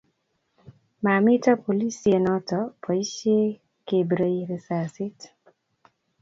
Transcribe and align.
mamito 1.03 1.51
polisie 1.65 2.17
noto 2.25 2.59
boisie 2.81 3.41
kebiren 3.87 4.37
risasit 4.49 5.17